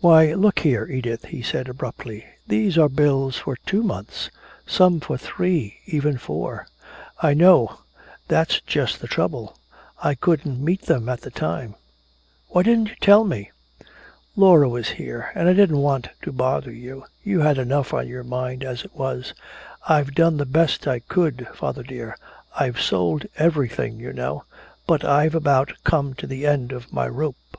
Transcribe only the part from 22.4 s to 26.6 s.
I've sold everything, you know but I've about come to the